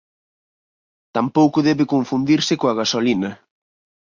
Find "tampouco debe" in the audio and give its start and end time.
1.15-1.83